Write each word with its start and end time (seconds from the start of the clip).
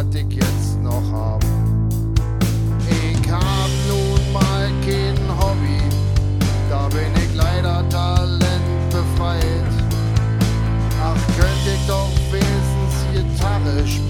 was 0.00 0.14
ich 0.14 0.32
jetzt 0.34 0.82
noch 0.82 1.02
hab. 1.12 1.44
Ich 2.88 3.30
hab 3.30 3.70
nun 3.88 4.32
mal 4.32 4.70
kein 4.86 5.18
Hobby, 5.38 5.80
da 6.70 6.88
bin 6.88 7.12
ich 7.16 7.34
leider 7.34 7.86
talentbefreit. 7.88 9.42
Ach, 11.02 11.16
könnte 11.36 11.70
ich 11.74 11.86
doch 11.86 12.10
wenigstens 12.30 12.94
Gitarre 13.12 13.86
spielen 13.86 14.09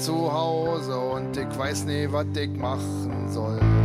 zu 0.00 0.32
Hause 0.32 0.98
und 0.98 1.36
ich 1.36 1.58
weiß 1.58 1.84
nie, 1.84 2.08
was 2.10 2.26
ich 2.34 2.50
machen 2.58 3.28
soll. 3.28 3.79